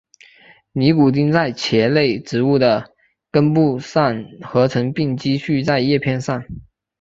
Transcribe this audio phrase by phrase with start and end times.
[0.71, 2.95] 尼古丁在茄科植物的
[3.29, 6.43] 根部上合成并蓄积在叶片上。